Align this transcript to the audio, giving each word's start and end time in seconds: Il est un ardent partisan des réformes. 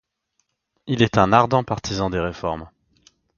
Il 0.87 1.03
est 1.03 1.19
un 1.19 1.31
ardent 1.31 1.63
partisan 1.63 2.09
des 2.09 2.19
réformes. 2.19 2.67